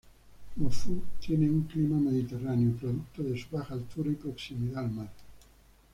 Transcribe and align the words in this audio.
Morphou 0.57 0.99
tiene 1.23 1.47
un 1.47 1.61
clima 1.71 1.95
mediterráneo, 1.99 2.75
producto 2.75 3.21
de 3.21 3.39
su 3.39 3.55
baja 3.55 3.75
altura 3.75 4.09
y 4.11 4.15
proximidad 4.15 4.79
al 4.85 4.89
mar. 4.89 5.11